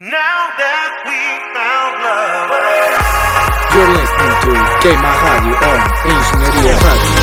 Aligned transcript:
Now 0.00 0.10
that 0.10 1.06
we 1.06 1.14
found 1.54 2.02
love. 2.02 2.50
You're 3.70 3.94
listening 3.94 4.34
to 4.42 4.50
Queima 4.82 5.12
Rádio 5.22 5.54
on 5.54 5.78
Engenharia 6.10 6.74
Rádio. 6.82 7.22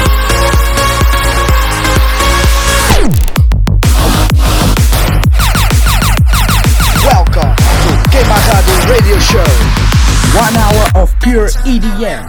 Welcome 7.12 7.55
to 7.60 7.92
Queima 8.07 8.39
Rádio 8.39 8.88
Radio 8.88 9.19
Show. 9.19 9.51
One 10.40 10.56
hour 10.56 11.03
of 11.03 11.12
pure 11.19 11.51
EDM. 11.67 12.24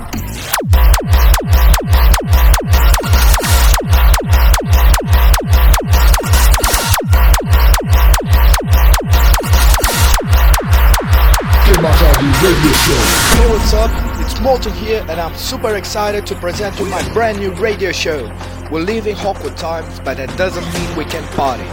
Rádio 12.22 12.72
Show. 12.85 13.36
Hey, 13.36 13.50
what's 13.50 13.72
up? 13.75 13.90
It's 14.21 14.40
Morton 14.40 14.72
here, 14.75 15.04
and 15.08 15.21
I'm 15.21 15.35
super 15.36 15.75
excited 15.75 16.25
to 16.26 16.36
present 16.36 16.79
you 16.79 16.86
my 16.86 17.03
brand 17.13 17.40
new 17.40 17.50
radio 17.54 17.90
show. 17.90 18.30
We're 18.71 18.82
living 18.82 19.17
awkward 19.17 19.57
times, 19.57 19.99
but 20.04 20.18
that 20.18 20.36
doesn't 20.39 20.64
mean 20.72 20.96
we 20.96 21.04
can't 21.04 21.29
party. 21.32 21.66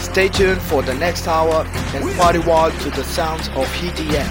Stay 0.00 0.28
tuned 0.28 0.60
for 0.60 0.82
the 0.82 0.94
next 0.94 1.28
hour 1.28 1.64
and 1.94 2.16
party 2.16 2.40
wild 2.40 2.72
to 2.80 2.90
the 2.90 3.04
sounds 3.04 3.46
of 3.50 3.68
EDM. 3.78 4.30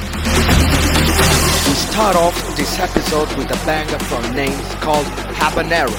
We 1.67 1.75
start 1.75 2.17
off 2.17 2.35
this 2.57 2.77
episode 2.79 3.29
with 3.37 3.49
a 3.49 3.65
banger 3.65 3.99
from 3.99 4.23
NAEMS 4.35 4.81
called 4.81 5.05
Habanero. 5.39 5.95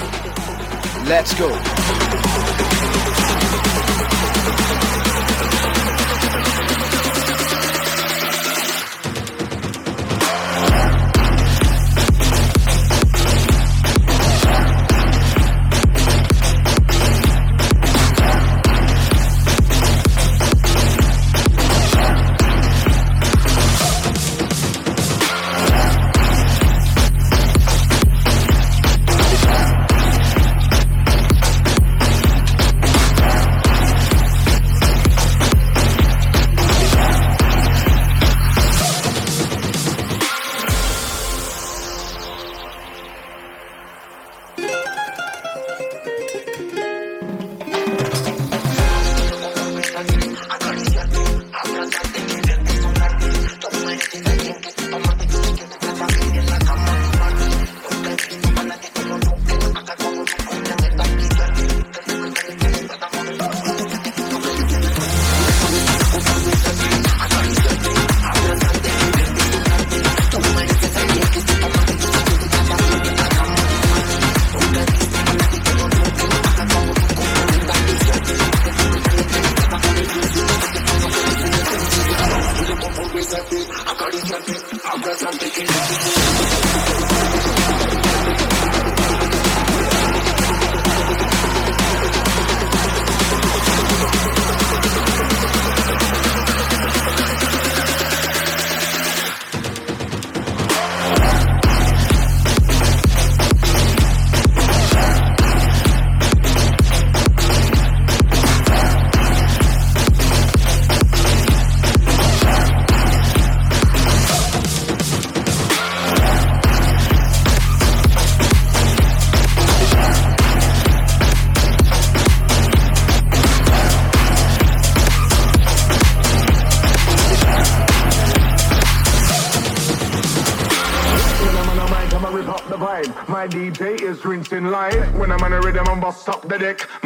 Let's 1.09 1.33
go. 1.33 1.49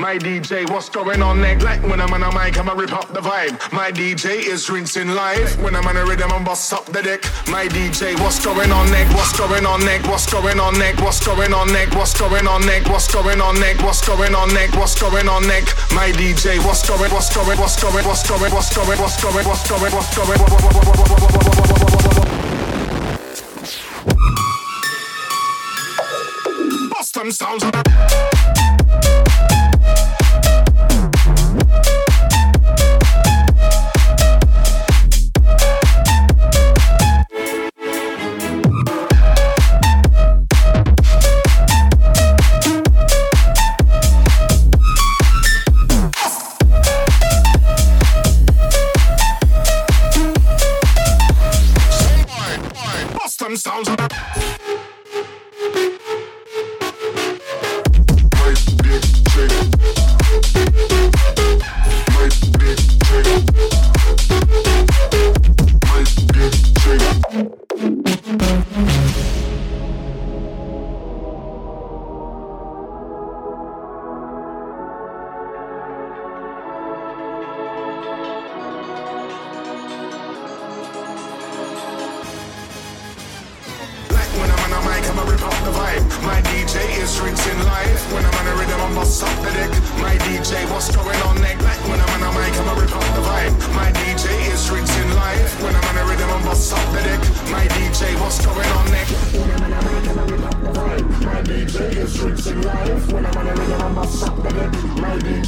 My 0.09 0.18
DJ, 0.18 0.68
what's 0.68 0.90
going 0.90 1.22
on 1.22 1.40
next? 1.40 1.64
Like 1.64 1.84
when 1.84 2.02
I'm 2.02 2.12
on 2.12 2.24
a 2.24 2.34
mic, 2.34 2.58
I'ma 2.58 2.74
rip 2.74 2.94
up 2.94 3.14
the 3.14 3.20
vibe. 3.20 3.53
My 3.72 3.92
DJ 3.92 4.42
is 4.42 4.68
rinsing 4.68 5.09
live. 5.09 5.56
When 5.62 5.75
I'm 5.75 5.86
on 5.86 5.97
a 5.97 6.03
rhythm, 6.03 6.31
I'm 6.31 6.44
bust 6.44 6.74
up 6.74 6.84
the 6.88 7.03
deck. 7.03 7.22
My 7.47 7.68
DJ, 7.68 8.19
what's 8.19 8.44
going 8.44 8.72
on 8.72 8.90
next? 8.90 9.14
What's 9.14 9.38
going 9.38 9.68
on 9.68 9.86
next? 9.86 10.08
What's 10.08 10.25
going 10.25 10.59
on 10.59 10.80
next? 10.80 11.00
What's 11.00 11.19
going 11.24 11.53
on 11.53 11.72
next? 11.72 11.94
What's 11.94 12.18
going 12.18 12.48
on 12.48 12.66
next? 12.66 12.90
What's 12.90 13.08
going 13.08 13.40
on 13.40 13.53
next? 13.59 13.84
What's 13.84 14.02
going 14.02 14.34
on 14.34 14.52
next? 14.52 14.75
What's 14.75 15.00
going 15.00 15.30
on 15.30 15.46
next? 15.46 15.78
My 15.94 16.09
DJ, 16.09 16.58
what's 16.66 16.90
going? 16.90 17.12
What's 17.12 17.30
going? 17.30 17.59
What's 17.59 17.80
going? 17.80 18.03
What's 18.03 18.25
going? 18.25 18.52
What's 18.52 18.74
going? 18.74 18.98
What's 18.98 19.22
going? 19.22 19.46
What's 19.46 19.69
going? 19.69 19.94
What's 19.94 20.09
going? 20.18 20.40
Bust 26.90 27.14
them 27.14 27.30
sounds. 27.30 28.39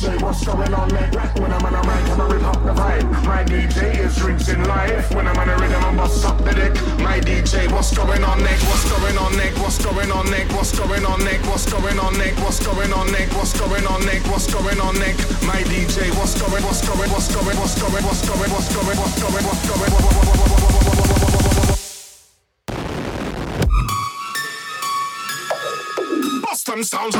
DJ, 0.01 0.19
what's 0.24 0.44
going 0.44 0.74
on? 0.74 0.89
Like 0.89 1.36
when 1.38 1.53
I'm 1.53 1.62
on 1.63 1.75
a 1.75 1.81
mic, 1.86 2.09
I'ma 2.09 2.25
rip 2.25 2.42
up 2.42 2.57
the 2.65 2.74
vibe. 2.74 3.06
My 3.24 3.44
DJ 3.44 4.00
is 4.00 4.19
rinsing 4.24 4.63
life. 4.63 5.13
When 5.13 5.27
I'm 5.27 5.38
on 5.38 5.48
a 5.48 5.56
rhythm, 5.57 5.83
I 5.83 5.95
bust 5.95 6.25
up 6.25 6.39
the 6.39 6.53
deck. 6.57 6.74
My 6.98 7.19
DJ, 7.19 7.71
what's 7.71 7.95
going 7.95 8.24
on 8.24 8.42
neck? 8.42 8.57
What's 8.65 8.89
going 8.89 9.18
on 9.18 9.38
neck? 9.38 9.53
What's 9.62 9.77
going 9.77 10.12
on 10.12 10.25
neck? 10.31 10.50
What's 10.53 10.71
going 10.74 11.06
on 11.06 11.21
neck? 11.24 11.45
What's 11.45 11.69
going 11.69 12.00
on 12.00 12.18
neck? 12.18 12.33
What's 12.42 12.59
going 12.65 12.94
on 12.94 13.12
neck? 13.12 13.30
What's 13.38 13.53
going 13.53 13.86
on 13.86 14.01
neck? 14.03 14.25
What's 14.25 14.51
going 14.51 14.81
on 14.81 14.98
neck? 14.98 15.18
My 15.45 15.62
DJ, 15.69 16.09
what's 16.18 16.33
going? 16.42 16.63
What's 16.63 16.81
going? 16.81 17.09
What's 17.12 17.30
going? 17.30 17.57
What's 17.62 17.77
going? 17.77 18.03
What's 18.03 18.25
going? 18.25 18.42
What's 18.50 18.74
going? 18.74 18.98
What's 18.98 19.21
going? 19.21 19.45
What's 19.45 19.69
going? 19.69 19.92
Bust 26.42 26.65
them 26.65 26.81
sounds. 26.83 27.15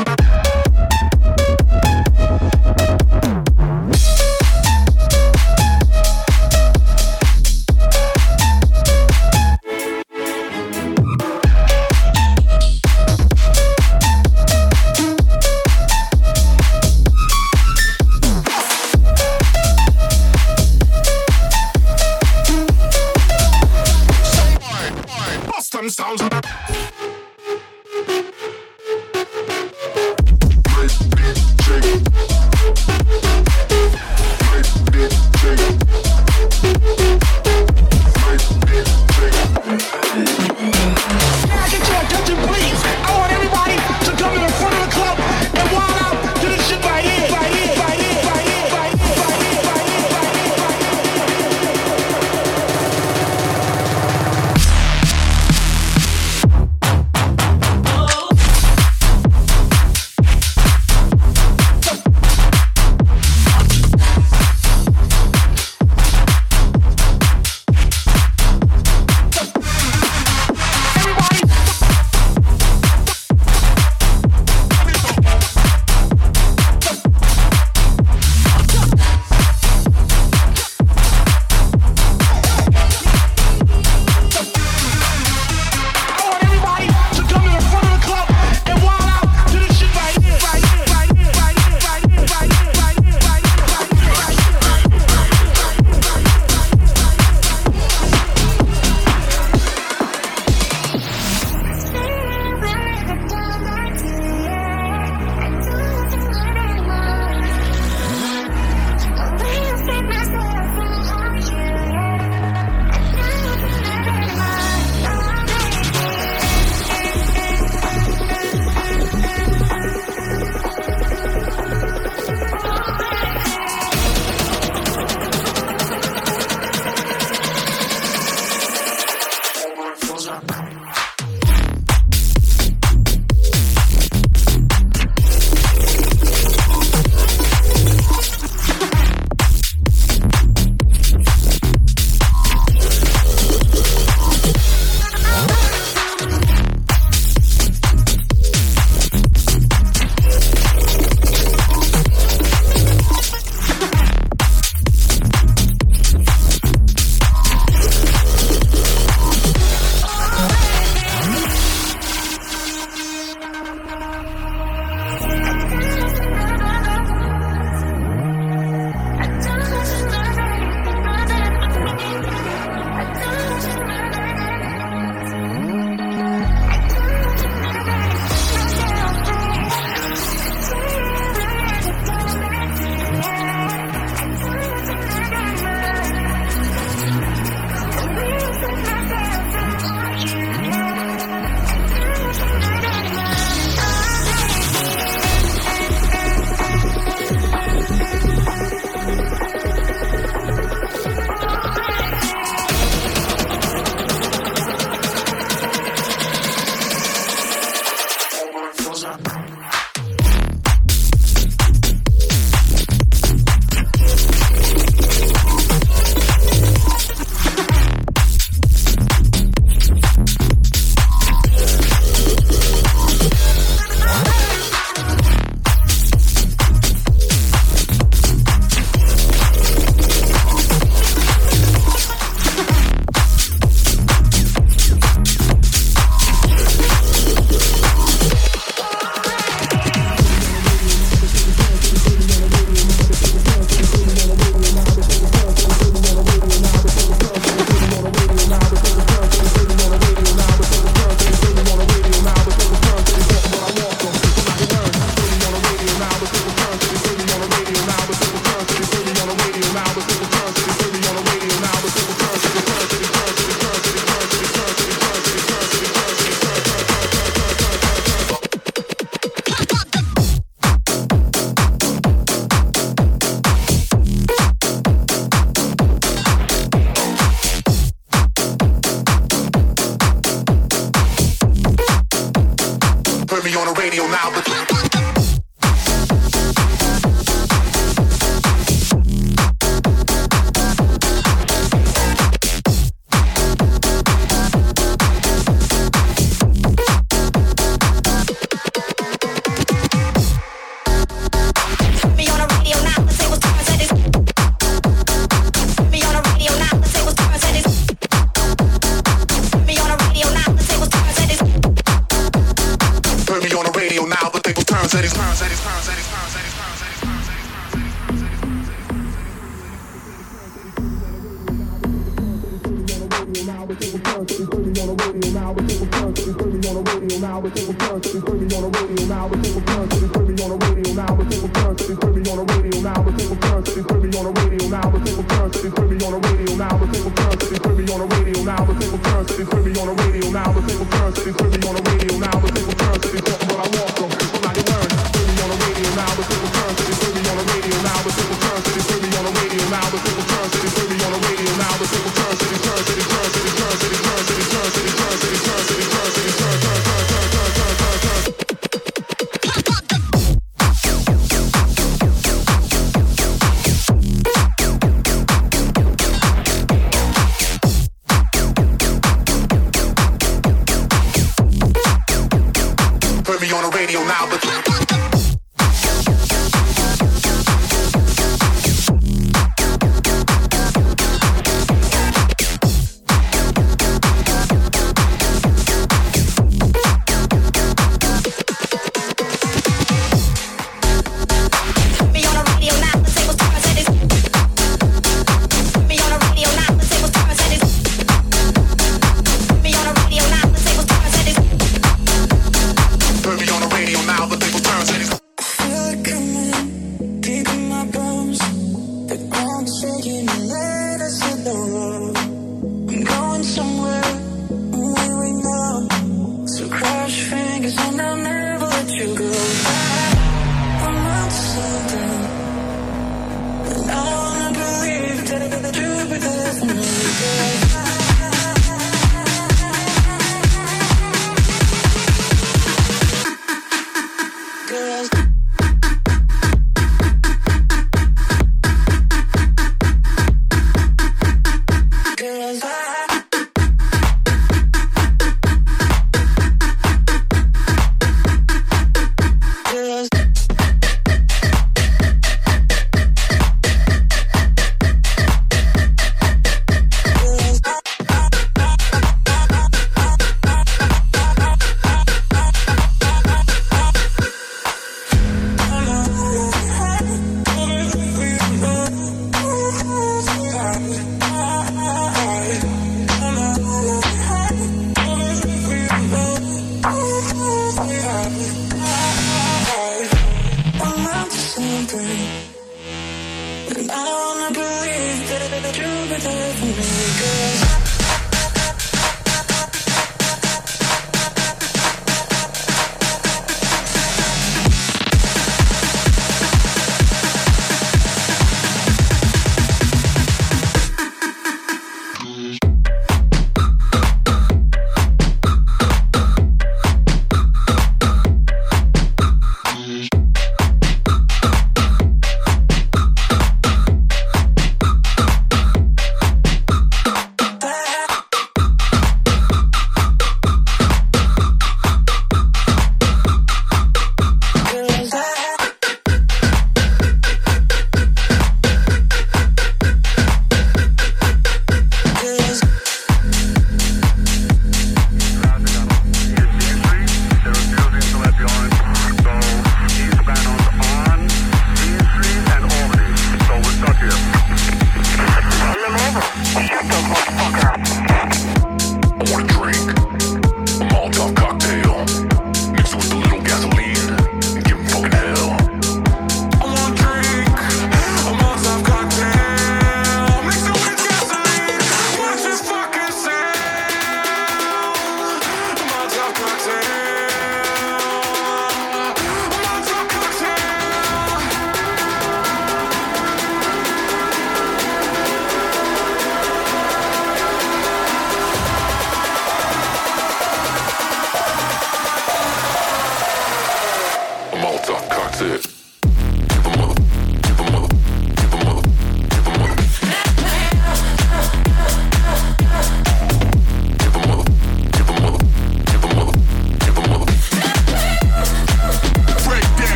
radio 373.92 374.08
now. 374.08 374.21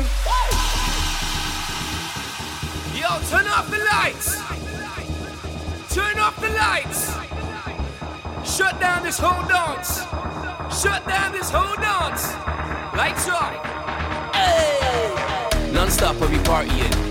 him. 0.00 0.06
Yo, 2.94 3.08
turn 3.28 3.46
off 3.46 3.70
the 3.70 3.78
lights. 3.92 4.36
Turn 5.94 6.18
off 6.18 6.40
the 6.40 6.50
lights. 6.50 7.14
Shut 8.56 8.80
down 8.80 9.02
this 9.02 9.18
whole 9.18 9.46
dance. 9.48 10.00
Shut 10.80 11.06
down 11.06 11.32
this 11.32 11.50
whole 11.50 11.76
dance. 11.76 12.34
Lights 12.96 13.28
off. 13.28 13.54
Hey. 14.34 15.72
Non-stop, 15.72 16.20
I'll 16.20 16.28
be 16.28 16.36
partying. 16.36 17.09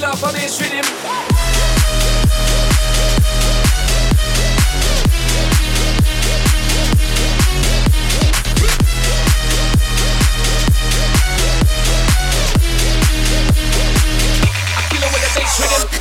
kill 0.00 0.10
with 0.10 0.22
a 0.22 0.32
bass 0.32 0.60
rhythm. 0.60 0.84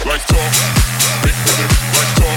Like 0.05 0.25
talk, 0.27 0.53
big 1.23 1.35
rhythm, 1.45 1.69
like 1.93 2.11
talk. 2.15 2.36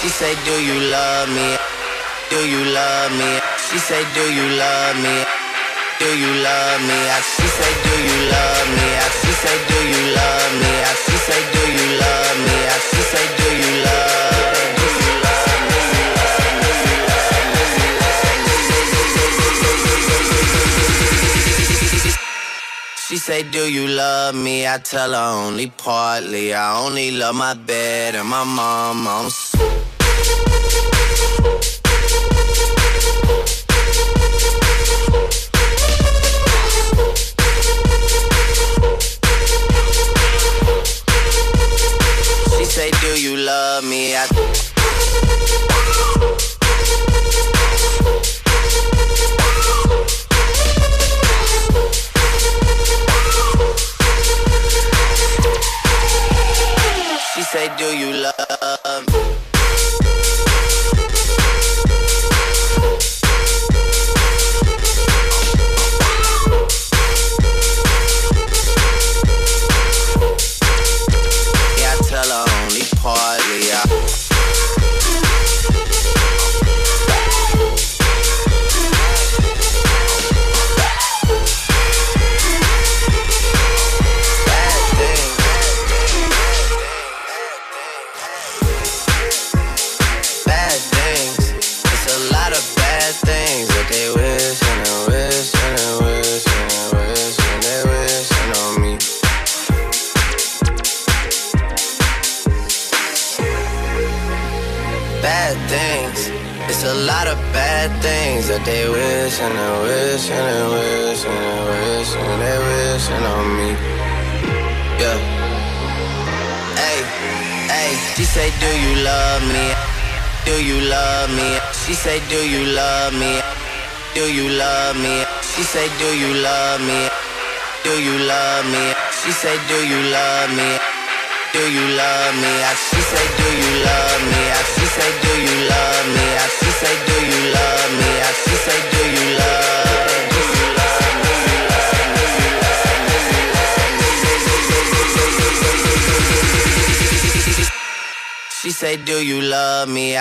She 0.00 0.08
say, 0.08 0.34
do 0.46 0.54
you 0.64 0.80
love 0.90 1.28
me? 1.28 1.56
Do 2.30 2.40
you 2.48 2.64
love 2.72 3.12
me? 3.12 3.38
She 3.68 3.78
say, 3.78 4.02
do 4.14 4.24
you 4.32 4.46
love 4.56 4.96
me? 4.96 5.16
Do 6.00 6.08
you 6.16 6.32
love 6.40 6.80
me? 6.88 6.98
She 7.36 7.46
say, 7.58 7.72
do 7.84 7.94
you 8.08 8.18
love 8.32 8.68
me? 8.76 8.88
She 9.20 9.32
say, 9.42 9.56
do 9.68 9.78
you 9.92 10.02
love 10.16 10.52
me? 10.56 10.72
She 11.04 11.16
say, 11.28 11.40
do 11.52 11.62
you 11.76 11.86
love 12.00 12.36
me? 12.46 12.56
She 12.88 13.02
say, 13.12 13.26
do 13.36 13.48
you 13.60 13.72
love 13.84 14.08
me? 14.16 14.90
She 22.96 23.16
say, 23.16 23.42
do 23.42 23.68
you 23.70 23.88
love 23.88 24.36
me? 24.36 24.68
I 24.68 24.78
tell 24.78 25.12
her 25.12 25.46
only 25.46 25.66
partly. 25.76 26.54
I 26.54 26.80
only 26.80 27.10
love 27.10 27.34
my 27.34 27.54
bed 27.54 28.14
and 28.14 28.28
my 28.28 28.44
mom. 28.44 29.08
I'm 29.08 29.30
love 43.80 43.88
me. 43.88 44.14
I 44.14 44.59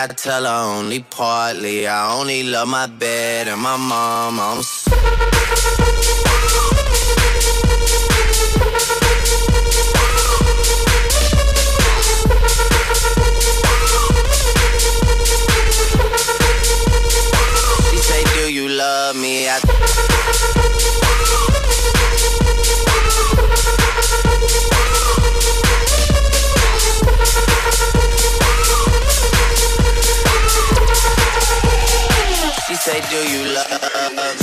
I 0.02 0.08
tell 0.08 0.46
her 0.46 0.78
only 0.78 1.02
partly. 1.02 1.86
I 1.86 2.18
only 2.18 2.44
love 2.44 2.70
my 2.70 2.88
bed 2.88 3.50
and 3.50 3.62
my 3.62 3.76
mom. 3.76 4.40
I'm 4.40 4.64
so 4.64 4.92
She 17.92 17.98
say, 17.98 18.24
Do 18.36 18.54
you 18.54 18.70
love 18.70 19.18
me? 19.18 19.50
I 19.50 20.09
say, 32.90 33.02
do 33.12 33.22
you 33.32 33.54
love? 33.54 34.39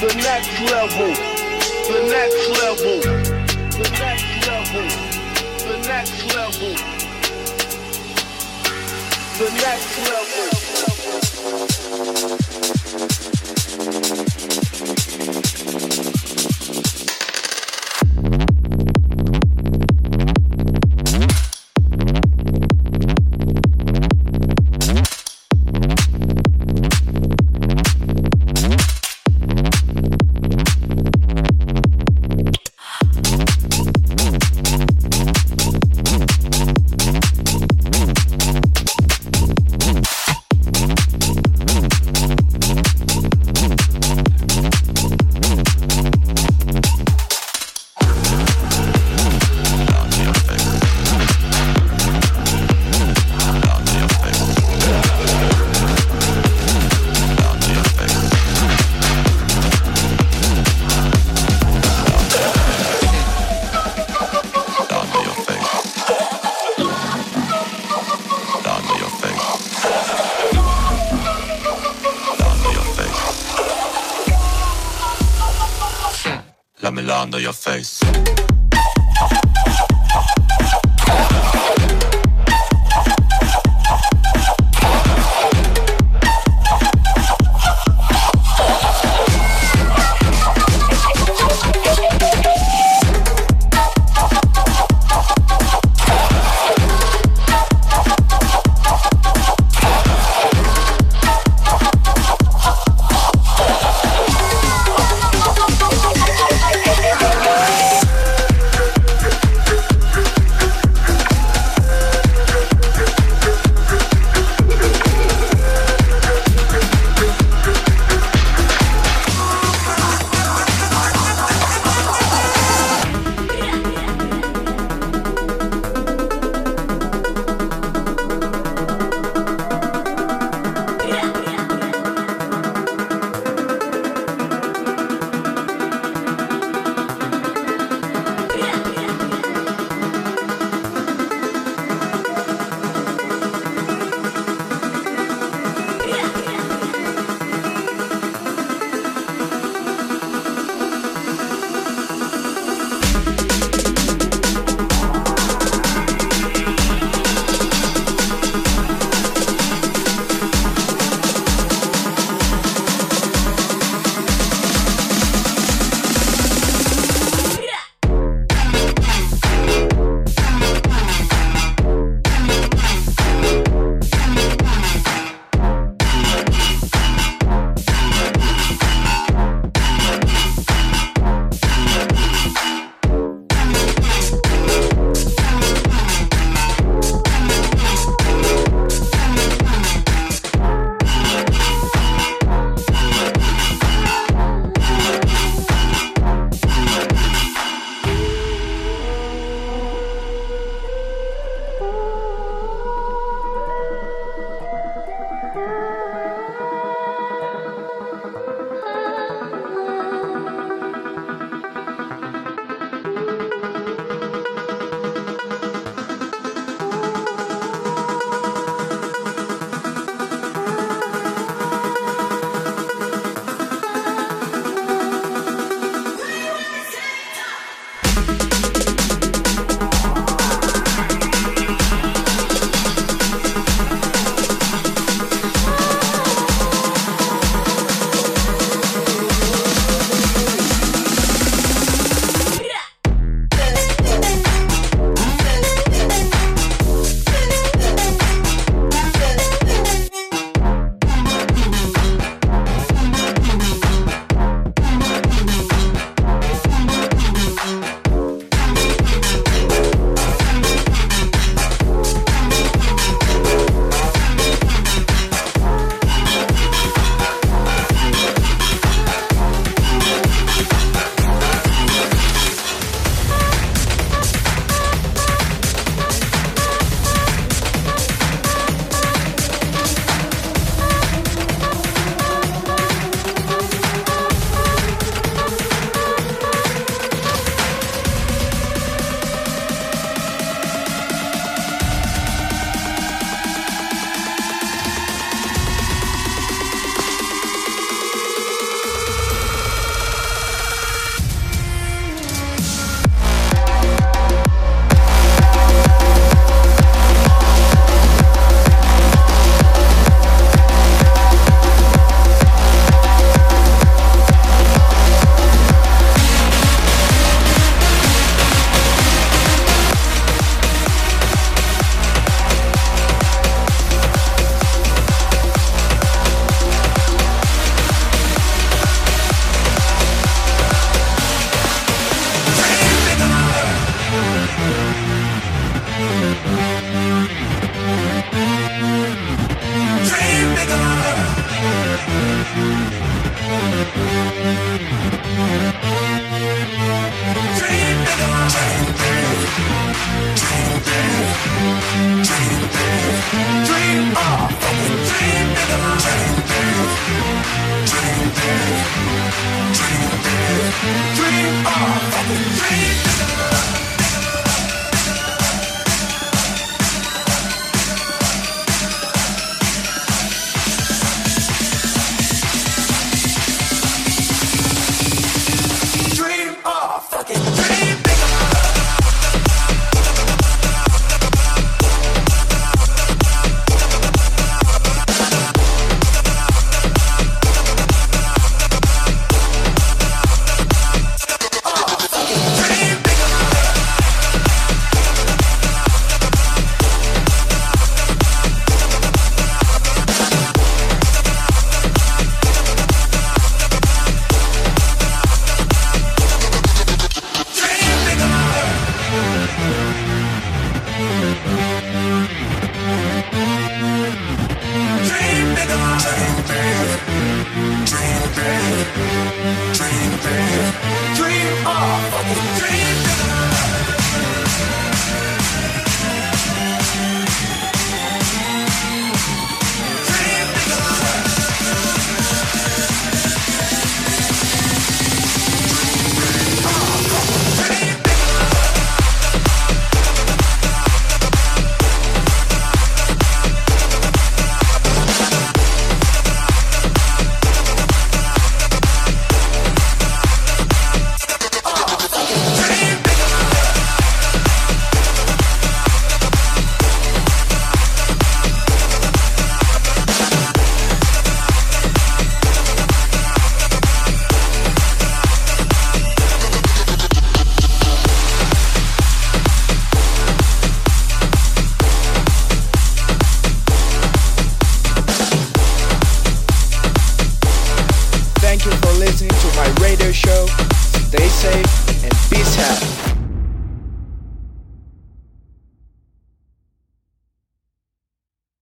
The 0.00 0.14
next 0.14 0.60
level. 0.70 1.12
The 1.88 2.00
next 2.08 2.48
level. 2.62 3.00
The 3.02 3.88
next 3.98 4.46
level. 4.46 4.86
The 5.66 5.76
next 5.88 6.18
level. 6.36 6.74
The 9.38 9.48
next 9.58 9.96
level. 10.06 10.54
The 10.54 10.70
next 12.94 13.42
level. 13.42 13.47